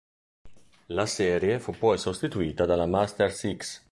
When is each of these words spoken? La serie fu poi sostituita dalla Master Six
La 0.87 1.05
serie 1.05 1.59
fu 1.59 1.73
poi 1.77 1.99
sostituita 1.99 2.65
dalla 2.65 2.87
Master 2.87 3.31
Six 3.31 3.87